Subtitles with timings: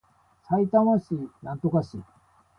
[0.47, 2.01] 埼玉県蓮田市